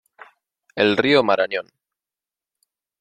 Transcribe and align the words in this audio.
El 0.73 0.97
Río 0.97 1.21
Marañón. 1.21 1.67